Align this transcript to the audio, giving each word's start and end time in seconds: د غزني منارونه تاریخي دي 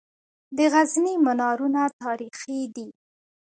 د 0.57 0.59
غزني 0.73 1.13
منارونه 1.25 1.81
تاریخي 2.01 2.59
دي 2.75 2.87